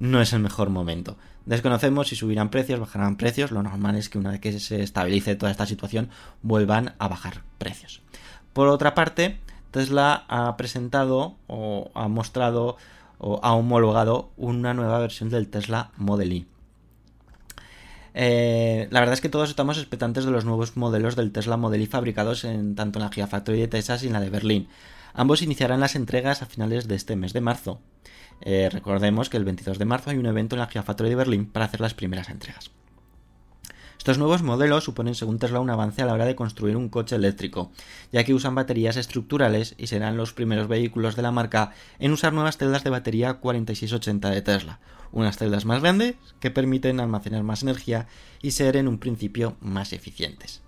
[0.00, 1.16] no es el mejor momento.
[1.46, 3.50] Desconocemos si subirán precios, bajarán precios.
[3.50, 6.08] Lo normal es que una vez que se estabilice toda esta situación
[6.42, 8.00] vuelvan a bajar precios.
[8.52, 9.38] Por otra parte,
[9.70, 12.76] Tesla ha presentado o ha mostrado
[13.18, 16.46] o ha homologado una nueva versión del Tesla Model Y.
[18.14, 21.82] Eh, la verdad es que todos estamos expectantes de los nuevos modelos del Tesla Model
[21.82, 24.68] Y fabricados en, tanto en la Gigafactory de Texas y en la de Berlín.
[25.14, 27.80] Ambos iniciarán las entregas a finales de este mes de marzo.
[28.40, 31.46] Eh, recordemos que el 22 de marzo hay un evento en la Gigafactory de Berlín
[31.46, 32.72] para hacer las primeras entregas.
[33.96, 37.14] Estos nuevos modelos suponen, según Tesla, un avance a la hora de construir un coche
[37.14, 37.70] eléctrico,
[38.12, 42.32] ya que usan baterías estructurales y serán los primeros vehículos de la marca en usar
[42.32, 44.80] nuevas celdas de batería 4680 de Tesla,
[45.12, 48.08] unas celdas más grandes que permiten almacenar más energía
[48.42, 50.63] y ser en un principio más eficientes.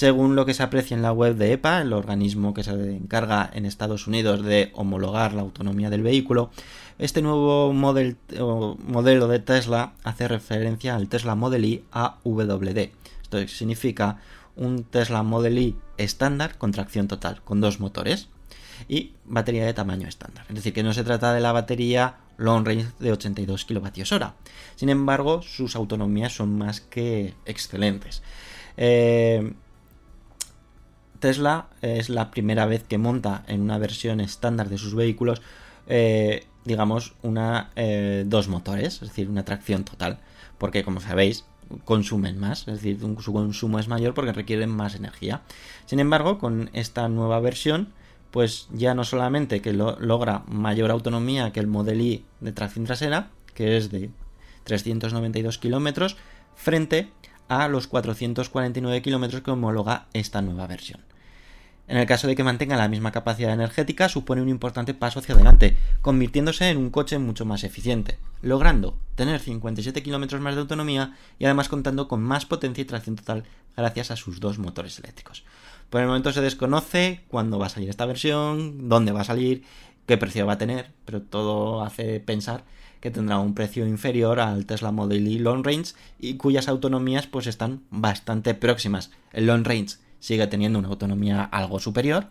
[0.00, 3.50] Según lo que se aprecia en la web de EPA, el organismo que se encarga
[3.52, 6.50] en Estados Unidos de homologar la autonomía del vehículo,
[6.98, 12.78] este nuevo modelo de Tesla hace referencia al Tesla Model Y AWD.
[13.20, 14.22] Esto significa
[14.56, 18.30] un Tesla Model Y estándar con tracción total, con dos motores
[18.88, 20.46] y batería de tamaño estándar.
[20.48, 24.32] Es decir, que no se trata de la batería long range de 82 kWh.
[24.76, 28.22] Sin embargo, sus autonomías son más que excelentes.
[28.78, 29.52] Eh,
[31.20, 35.42] Tesla es la primera vez que monta en una versión estándar de sus vehículos,
[35.86, 40.18] eh, digamos, una eh, dos motores, es decir, una tracción total,
[40.58, 41.44] porque como sabéis,
[41.84, 45.42] consumen más, es decir, su consumo es mayor porque requieren más energía.
[45.86, 47.92] Sin embargo, con esta nueva versión,
[48.30, 53.30] pues ya no solamente que logra mayor autonomía que el Model I de tracción trasera,
[53.54, 54.10] que es de
[54.64, 56.16] 392 kilómetros,
[56.54, 57.10] frente
[57.48, 61.09] a los 449 kilómetros que homologa esta nueva versión.
[61.90, 65.34] En el caso de que mantenga la misma capacidad energética, supone un importante paso hacia
[65.34, 71.16] adelante, convirtiéndose en un coche mucho más eficiente, logrando tener 57 kilómetros más de autonomía
[71.40, 73.42] y además contando con más potencia y tracción total
[73.76, 75.42] gracias a sus dos motores eléctricos.
[75.90, 79.64] Por el momento se desconoce cuándo va a salir esta versión, dónde va a salir,
[80.06, 82.62] qué precio va a tener, pero todo hace pensar
[83.00, 87.48] que tendrá un precio inferior al Tesla Model Y Long Range y cuyas autonomías pues
[87.48, 89.10] están bastante próximas.
[89.32, 92.28] El Long Range sigue teniendo una autonomía algo superior,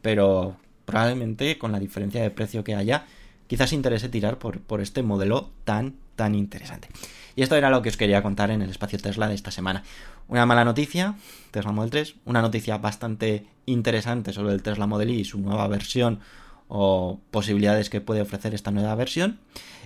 [0.00, 3.06] pero probablemente con la diferencia de precio que haya,
[3.46, 6.88] quizás interese tirar por, por este modelo tan, tan interesante.
[7.36, 9.82] Y esto era lo que os quería contar en el espacio Tesla de esta semana.
[10.28, 11.16] Una mala noticia,
[11.50, 15.66] Tesla Model 3, una noticia bastante interesante sobre el Tesla Model Y y su nueva
[15.68, 16.20] versión
[16.68, 19.38] o posibilidades que puede ofrecer esta nueva versión.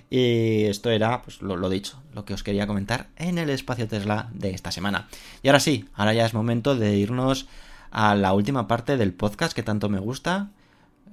[0.09, 4.29] Y esto era, pues lo, dicho, lo que os quería comentar en el espacio Tesla
[4.33, 5.07] de esta semana.
[5.43, 7.47] Y ahora sí, ahora ya es momento de irnos
[7.91, 10.49] a la última parte del podcast que tanto me gusta.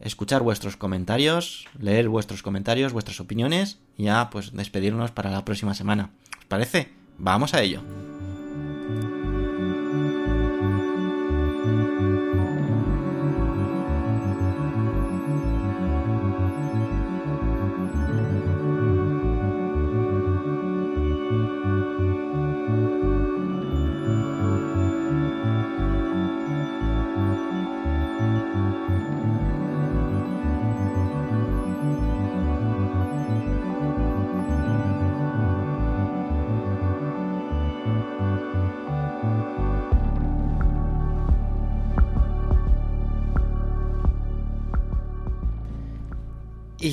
[0.01, 5.75] Escuchar vuestros comentarios, leer vuestros comentarios, vuestras opiniones y ya pues despedirnos para la próxima
[5.75, 6.11] semana.
[6.39, 6.93] ¿Os parece?
[7.19, 8.14] Vamos a ello.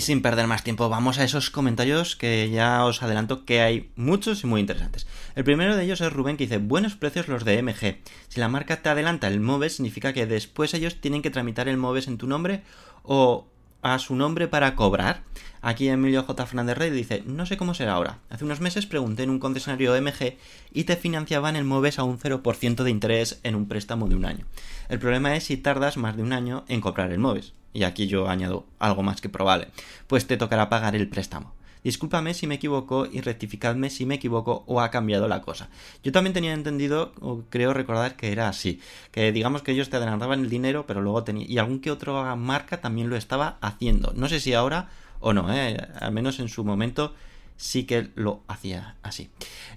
[0.01, 3.91] Y sin perder más tiempo, vamos a esos comentarios que ya os adelanto que hay
[3.95, 5.05] muchos y muy interesantes.
[5.35, 7.99] El primero de ellos es Rubén que dice, buenos precios los de MG.
[8.27, 11.77] Si la marca te adelanta el MOVES, significa que después ellos tienen que tramitar el
[11.77, 12.63] MOVES en tu nombre
[13.03, 13.50] o
[13.81, 15.23] a su nombre para cobrar.
[15.61, 16.45] Aquí Emilio J.
[16.45, 18.19] Fernández Rey dice, no sé cómo será ahora.
[18.29, 20.37] Hace unos meses pregunté en un concesionario MG
[20.73, 24.25] y te financiaban el MOVES a un 0% de interés en un préstamo de un
[24.25, 24.45] año.
[24.89, 28.07] El problema es si tardas más de un año en comprar el MOVES y aquí
[28.07, 29.67] yo añado algo más que probable,
[30.07, 31.53] pues te tocará pagar el préstamo.
[31.83, 35.69] Discúlpame si me equivoco y rectificadme si me equivoco o ha cambiado la cosa.
[36.03, 38.79] Yo también tenía entendido, o creo recordar que era así,
[39.11, 42.35] que digamos que ellos te adelantaban el dinero, pero luego tenía y algún que otro
[42.35, 44.13] marca también lo estaba haciendo.
[44.15, 44.89] No sé si ahora
[45.19, 45.77] o no, ¿eh?
[45.99, 47.13] al menos en su momento
[47.61, 49.29] sí que lo hacía así.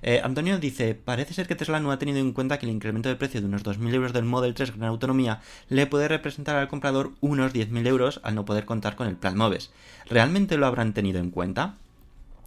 [0.02, 3.10] Eh, Antonio dice, parece ser que Tesla no ha tenido en cuenta que el incremento
[3.10, 6.68] de precio de unos 2.000 euros del Model 3 gran autonomía le puede representar al
[6.68, 9.70] comprador unos 10.000 euros al no poder contar con el plan MOVES.
[10.06, 11.76] ¿Realmente lo habrán tenido en cuenta?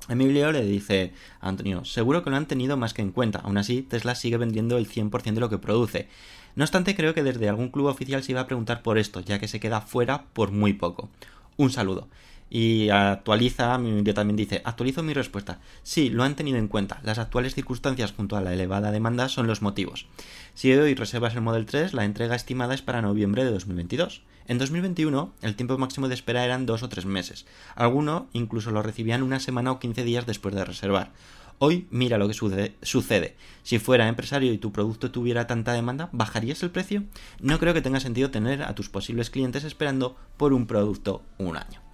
[0.09, 3.81] Emilio le dice Antonio, seguro que lo han tenido más que en cuenta, aún así
[3.81, 6.07] Tesla sigue vendiendo el 100% de lo que produce.
[6.55, 9.39] No obstante, creo que desde algún club oficial se iba a preguntar por esto, ya
[9.39, 11.09] que se queda fuera por muy poco.
[11.57, 12.07] Un saludo.
[12.49, 15.59] Y actualiza, yo también dice, actualizo mi respuesta.
[15.83, 17.01] Sí, lo han tenido en cuenta.
[17.03, 20.07] Las actuales circunstancias junto a la elevada demanda son los motivos.
[20.53, 24.21] Si hoy reservas el Model 3, la entrega estimada es para noviembre de 2022.
[24.47, 27.45] En 2021, el tiempo máximo de espera eran dos o tres meses.
[27.75, 31.11] Algunos incluso lo recibían una semana o 15 días después de reservar.
[31.59, 33.35] Hoy mira lo que sucede.
[33.63, 37.03] Si fuera empresario y tu producto tuviera tanta demanda, ¿bajarías el precio?
[37.41, 41.57] No creo que tenga sentido tener a tus posibles clientes esperando por un producto un
[41.57, 41.86] año.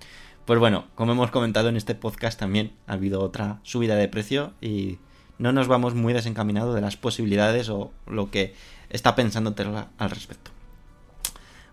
[0.46, 4.52] Pues bueno, como hemos comentado en este podcast también ha habido otra subida de precio
[4.60, 4.98] y
[5.38, 8.54] no nos vamos muy desencaminados de las posibilidades o lo que
[8.90, 10.52] está pensando Tesla al respecto.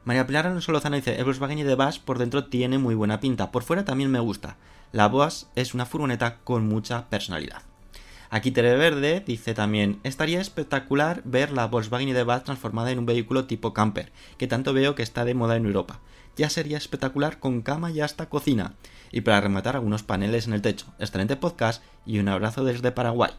[0.04, 3.50] María Pilar Alonso Lozano dice, el Volkswagen de Bass por dentro tiene muy buena pinta,
[3.50, 4.56] por fuera también me gusta.
[4.92, 7.62] La Boas es una furgoneta con mucha personalidad.
[8.30, 13.46] Aquí Verde dice también, estaría espectacular ver la Volkswagen de Bass transformada en un vehículo
[13.46, 15.98] tipo camper, que tanto veo que está de moda en Europa
[16.36, 18.74] ya sería espectacular con cama y hasta cocina.
[19.12, 20.86] Y para rematar algunos paneles en el techo.
[20.98, 23.32] Excelente podcast y un abrazo desde Paraguay.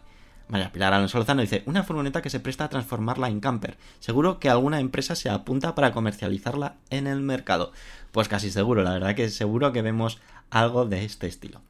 [0.51, 3.77] María Pilar Alonso Lozano dice, una furgoneta que se presta a transformarla en camper.
[3.99, 7.71] Seguro que alguna empresa se apunta para comercializarla en el mercado.
[8.11, 10.19] Pues casi seguro, la verdad que seguro que vemos
[10.49, 11.61] algo de este estilo.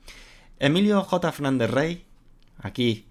[0.58, 1.32] Emilio J.
[1.32, 2.06] Fernández Rey,
[2.60, 3.06] aquí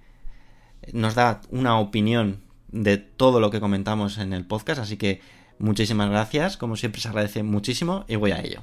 [0.92, 2.40] nos da una opinión
[2.72, 5.20] de todo lo que comentamos en el podcast, así que
[5.60, 8.62] muchísimas gracias, como siempre se agradece muchísimo y voy a ello.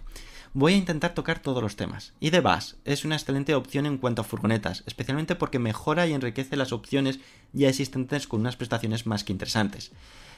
[0.54, 2.14] Voy a intentar tocar todos los temas.
[2.20, 6.14] Y The Bus es una excelente opción en cuanto a furgonetas, especialmente porque mejora y
[6.14, 7.20] enriquece las opciones
[7.54, 9.92] ya existentes con unas prestaciones más que interesantes.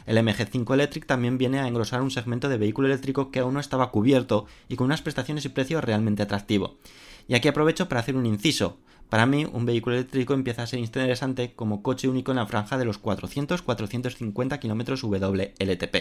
[0.06, 3.60] El MG5 Electric también viene a engrosar un segmento de vehículo eléctrico que aún no
[3.60, 6.78] estaba cubierto y con unas prestaciones y precios realmente atractivo.
[7.28, 8.80] Y aquí aprovecho para hacer un inciso.
[9.10, 12.78] Para mí, un vehículo eléctrico empieza a ser interesante como coche único en la franja
[12.78, 15.96] de los 400-450 km WLTP.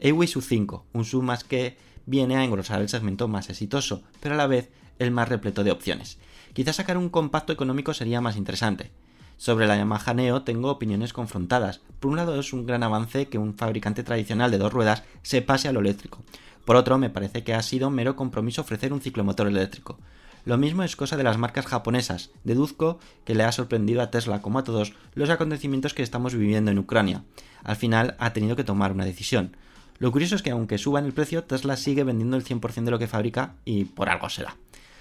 [0.00, 1.76] EWI SU5, un SUV más que
[2.06, 5.70] viene a engrosar el segmento más exitoso, pero a la vez el más repleto de
[5.70, 6.18] opciones.
[6.52, 8.90] Quizás sacar un compacto económico sería más interesante.
[9.36, 11.80] Sobre la Yamaha Neo tengo opiniones confrontadas.
[11.98, 15.42] Por un lado es un gran avance que un fabricante tradicional de dos ruedas se
[15.42, 16.22] pase a lo eléctrico.
[16.64, 19.98] Por otro, me parece que ha sido mero compromiso ofrecer un ciclomotor eléctrico.
[20.44, 22.30] Lo mismo es cosa de las marcas japonesas.
[22.44, 26.70] Deduzco que le ha sorprendido a Tesla como a todos los acontecimientos que estamos viviendo
[26.70, 27.24] en Ucrania.
[27.64, 29.56] Al final ha tenido que tomar una decisión.
[29.98, 32.98] Lo curioso es que aunque suban el precio, Tesla sigue vendiendo el 100% de lo
[32.98, 34.56] que fabrica y por algo será.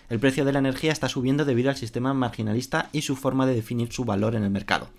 [0.09, 3.55] El precio de la energía está subiendo debido al sistema marginalista y su forma de
[3.55, 4.89] definir su valor en el mercado.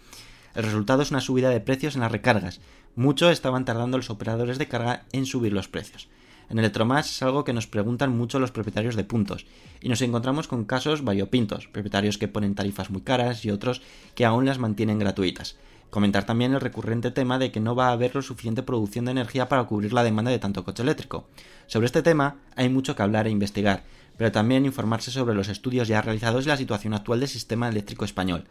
[0.55, 2.61] El resultado es una subida de precios en las recargas.
[2.97, 6.09] Mucho estaban tardando los operadores de carga en subir los precios.
[6.51, 9.47] En Electromax es algo que nos preguntan mucho los propietarios de puntos,
[9.80, 13.82] y nos encontramos con casos variopintos, propietarios que ponen tarifas muy caras y otros
[14.14, 15.57] que aún las mantienen gratuitas.
[15.91, 19.12] Comentar también el recurrente tema de que no va a haber lo suficiente producción de
[19.12, 21.26] energía para cubrir la demanda de tanto coche eléctrico.
[21.66, 23.85] Sobre este tema hay mucho que hablar e investigar,
[24.16, 28.05] pero también informarse sobre los estudios ya realizados y la situación actual del sistema eléctrico
[28.05, 28.45] español.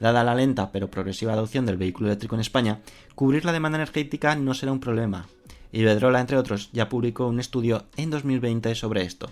[0.00, 2.80] Dada la lenta pero progresiva adopción del vehículo eléctrico en España,
[3.14, 5.26] cubrir la demanda energética no será un problema.
[5.72, 9.30] Iberdrola, entre otros, ya publicó un estudio en 2020 sobre esto.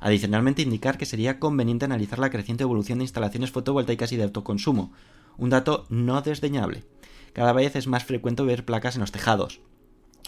[0.00, 4.92] Adicionalmente, indicar que sería conveniente analizar la creciente evolución de instalaciones fotovoltaicas y de autoconsumo,
[5.40, 6.84] un dato no desdeñable.
[7.32, 9.60] Cada vez es más frecuente ver placas en los tejados,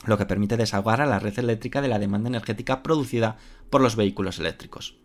[0.07, 3.37] lo que permite desahogar a la red eléctrica de la demanda energética producida
[3.71, 4.97] por los vehículos eléctricos.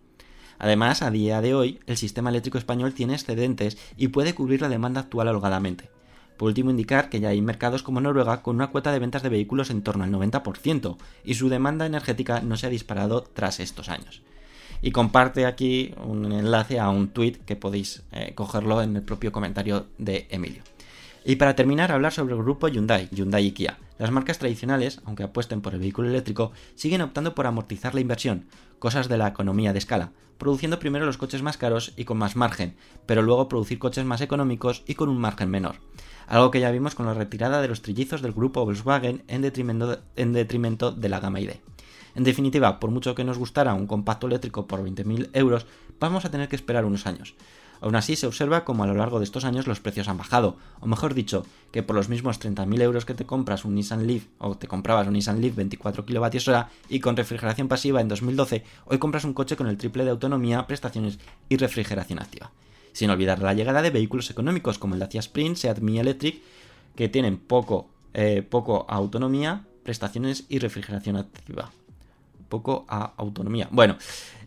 [0.60, 4.70] Además, a día de hoy, el sistema eléctrico español tiene excedentes y puede cubrir la
[4.70, 5.92] demanda actual holgadamente.
[6.38, 9.30] Por último, indicar que ya hay mercados como Noruega con una cuota de ventas de
[9.30, 13.90] vehículos en torno al 90% y su demanda energética no se ha disparado tras estos
[13.90, 14.24] años
[14.82, 19.32] y comparte aquí un enlace a un tweet que podéis eh, cogerlo en el propio
[19.32, 20.64] comentario de Emilio.
[21.26, 23.78] Y para terminar, hablar sobre el grupo Hyundai, Hyundai y Kia.
[23.98, 28.46] Las marcas tradicionales, aunque apuesten por el vehículo eléctrico, siguen optando por amortizar la inversión,
[28.80, 32.36] cosas de la economía de escala, produciendo primero los coches más caros y con más
[32.36, 35.76] margen, pero luego producir coches más económicos y con un margen menor.
[36.28, 40.00] Algo que ya vimos con la retirada de los trillizos del grupo Volkswagen en detrimento,
[40.16, 41.52] en detrimento de la gama ID.
[42.18, 45.68] En definitiva, por mucho que nos gustara un compacto eléctrico por 20.000 euros,
[46.00, 47.36] vamos a tener que esperar unos años.
[47.80, 50.58] Aún así, se observa como a lo largo de estos años los precios han bajado,
[50.80, 54.24] o mejor dicho, que por los mismos 30.000 euros que te compras un Nissan Leaf
[54.40, 58.98] o te comprabas un Nissan Leaf 24 kWh y con refrigeración pasiva en 2012, hoy
[58.98, 62.50] compras un coche con el triple de autonomía, prestaciones y refrigeración activa.
[62.94, 66.42] Sin olvidar la llegada de vehículos económicos como el Dacia Sprint, Seat Mi Electric,
[66.96, 71.70] que tienen poco, eh, poco autonomía, prestaciones y refrigeración activa
[72.48, 73.68] poco a autonomía.
[73.72, 73.98] Bueno,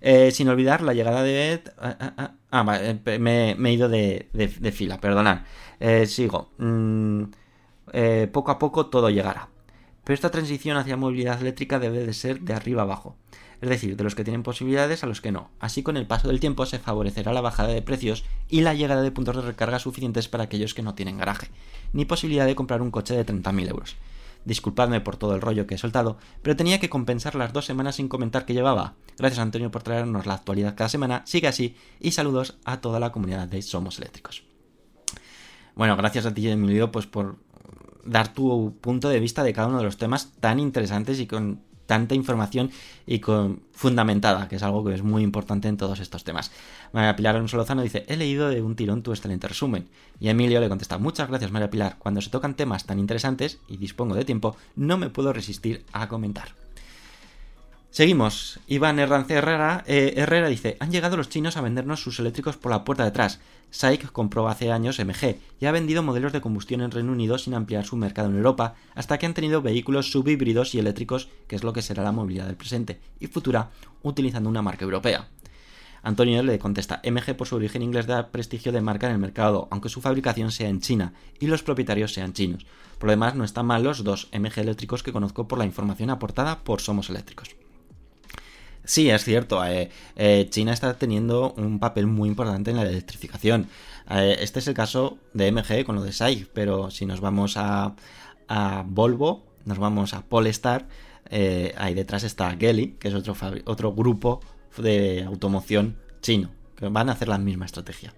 [0.01, 1.63] eh, sin olvidar la llegada de...
[1.79, 4.29] Ah, ah, ah, ah eh, me, he ido de,
[4.73, 5.43] fila, perdonad.
[5.79, 6.51] Eh, sigo.
[6.59, 7.25] Mm,
[8.33, 9.49] poco a poco todo llegará.
[10.05, 13.17] Pero esta transición hacia movilidad eléctrica debe de ser de arriba abajo.
[13.61, 15.51] Es decir, de los que tienen posibilidades a los que no.
[15.61, 19.03] Así con el paso del tiempo se favorecerá la bajada de precios y la llegada
[19.03, 21.49] de puntos de recarga suficientes para aquellos que no tienen garaje,
[21.93, 23.97] ni posibilidad de comprar un coche de 30.000 euros.
[24.45, 27.97] Disculpadme por todo el rollo que he soltado, pero tenía que compensar las dos semanas
[27.97, 28.95] sin comentar que llevaba.
[29.19, 33.13] Gracias Antonio por traernos la actualidad cada semana, sigue así y saludos a toda la
[33.13, 34.45] comunidad de Somos Eléctricos.
[35.75, 37.37] Bueno, gracias a ti Emilio pues por
[38.05, 41.63] dar tu punto de vista de cada uno de los temas tan interesantes y con
[41.91, 42.71] tanta información
[43.05, 46.53] y con fundamentada, que es algo que es muy importante en todos estos temas.
[46.93, 49.89] María Pilar Solozano dice, he leído de un tirón tu excelente resumen.
[50.21, 53.77] Y Emilio le contesta, muchas gracias María Pilar, cuando se tocan temas tan interesantes y
[53.77, 56.51] dispongo de tiempo, no me puedo resistir a comentar.
[57.93, 58.61] Seguimos.
[58.69, 62.71] Iván Herrance Herrera, eh, Herrera dice, han llegado los chinos a vendernos sus eléctricos por
[62.71, 63.41] la puerta de atrás.
[63.71, 67.53] SAIC compró hace años MG y ha vendido modelos de combustión en Reino Unido sin
[67.53, 71.65] ampliar su mercado en Europa, hasta que han tenido vehículos subhíbridos y eléctricos, que es
[71.65, 73.71] lo que será la movilidad del presente y futura,
[74.03, 75.29] utilizando una marca europea.
[76.05, 79.67] Antonio le contesta, MG por su origen inglés da prestigio de marca en el mercado,
[79.73, 82.67] aunque su fabricación sea en China y los propietarios sean chinos.
[82.99, 86.11] Por lo demás, no están mal los dos MG eléctricos que conozco por la información
[86.11, 87.60] aportada por Somos Eléctricos.
[88.85, 89.65] Sí, es cierto.
[89.65, 93.69] Eh, eh, China está teniendo un papel muy importante en la electrificación.
[94.11, 97.57] Eh, este es el caso de MG con lo de SAIC, pero si nos vamos
[97.57, 97.95] a,
[98.49, 100.89] a Volvo, nos vamos a Polestar,
[101.77, 104.41] ahí detrás está Geely, que es otro, otro grupo
[104.77, 108.13] de automoción chino, que van a hacer la misma estrategia.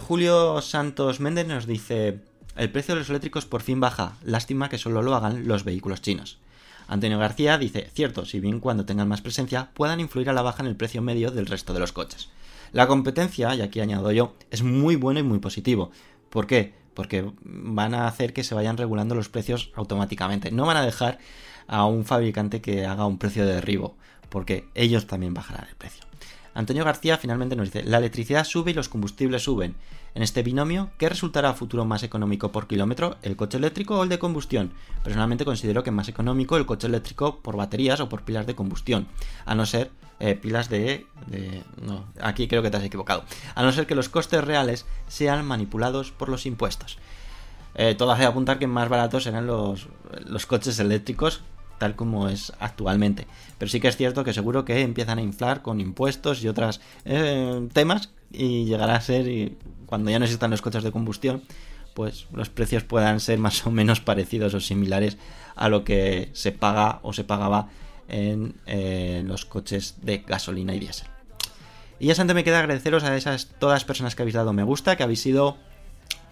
[0.00, 2.22] Julio Santos Méndez nos dice,
[2.56, 6.02] el precio de los eléctricos por fin baja, lástima que solo lo hagan los vehículos
[6.02, 6.40] chinos.
[6.86, 10.62] Antonio García dice, cierto, si bien cuando tengan más presencia puedan influir a la baja
[10.62, 12.30] en el precio medio del resto de los coches.
[12.72, 15.90] La competencia, y aquí añado yo, es muy bueno y muy positivo.
[16.28, 16.74] ¿Por qué?
[16.94, 20.50] Porque van a hacer que se vayan regulando los precios automáticamente.
[20.50, 21.18] No van a dejar
[21.66, 23.96] a un fabricante que haga un precio de derribo,
[24.28, 26.04] porque ellos también bajarán el precio.
[26.54, 29.74] Antonio García finalmente nos dice, la electricidad sube y los combustibles suben.
[30.14, 34.04] En este binomio, ¿qué resultará a futuro más económico por kilómetro, el coche eléctrico o
[34.04, 34.72] el de combustión?
[35.02, 39.08] Personalmente considero que más económico el coche eléctrico por baterías o por pilas de combustión,
[39.44, 39.90] a no ser
[40.20, 41.06] eh, pilas de,
[41.82, 43.24] No, aquí creo que te has equivocado.
[43.56, 46.98] A no ser que los costes reales sean manipulados por los impuestos.
[47.74, 49.88] Eh, todo hace apuntar que más baratos serán los,
[50.26, 51.42] los coches eléctricos
[51.78, 53.26] tal como es actualmente.
[53.58, 56.80] Pero sí que es cierto que seguro que empiezan a inflar con impuestos y otros
[57.04, 59.52] eh, temas y llegará a ser,
[59.86, 61.42] cuando ya no existan los coches de combustión,
[61.94, 65.16] pues los precios puedan ser más o menos parecidos o similares
[65.54, 67.68] a lo que se paga o se pagaba
[68.08, 71.08] en eh, los coches de gasolina y diésel.
[71.98, 74.64] Y ya antes me queda agradeceros a esas todas las personas que habéis dado me
[74.64, 75.56] gusta, que habéis sido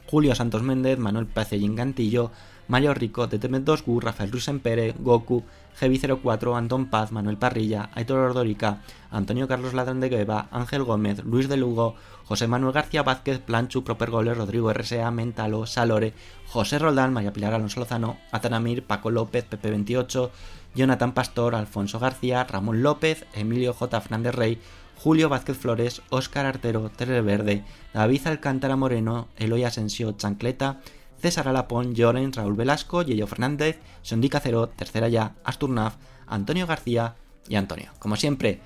[0.07, 2.33] Julio Santos Méndez, Manuel Pacellín Gantillo,
[2.69, 5.43] Mario Rico, TTM2Gu, Rafael Ruiz Pere, Goku,
[5.81, 11.49] Heavy04, Anton Paz, Manuel Parrilla, Aitor Ordorica, Antonio Carlos Ladrón de Gueva, Ángel Gómez, Luis
[11.49, 16.15] de Lugo, José Manuel García Vázquez, Planchu, Proper Goles, Rodrigo RSA, Mentalo, Salore,
[16.47, 20.31] José Roldán, María Pilar Alonso Lozano, Atanamir, Paco López, Pepe28,
[20.75, 24.01] Jonathan Pastor, Alfonso García, Ramón López, Emilio J.
[24.01, 24.59] Fernández Rey,
[24.97, 30.81] Julio Vázquez Flores, Óscar Artero, Terre Verde, David Alcántara Moreno, Eloy Asensio, Chancleta,
[31.23, 35.95] César Alapón, Lloren, Raúl Velasco, Yello Fernández, Sondi Cacero, Tercera Ya, Asturnaf,
[36.27, 37.15] Antonio García
[37.49, 37.93] y Antonio.
[38.01, 38.61] Como siempre,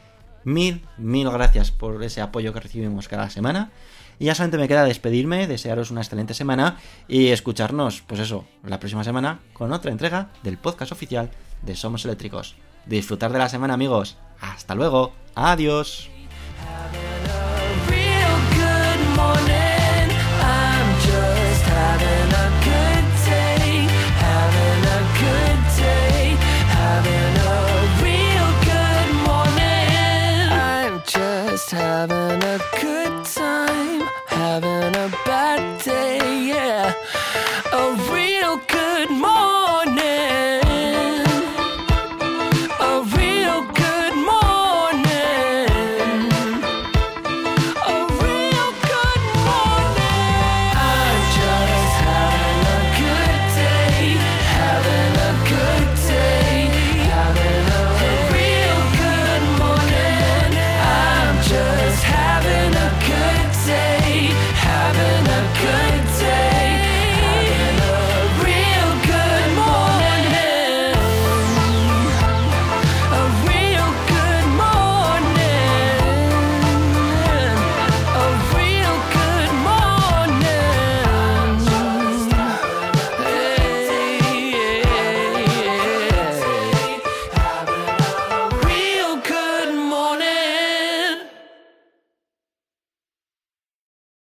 [0.44, 3.70] mil, mil gracias por ese apoyo que recibimos cada semana.
[4.18, 8.80] Y ya solamente me queda despedirme, desearos una excelente semana y escucharnos, pues eso, la
[8.80, 11.30] próxima semana con otra entrega del podcast oficial
[11.60, 12.56] de Somos Eléctricos.
[12.86, 14.16] Disfrutar de la semana amigos.
[14.40, 15.12] Hasta luego.
[15.34, 16.15] Adiós.